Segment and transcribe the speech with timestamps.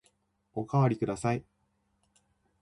[0.55, 1.43] おかわりください。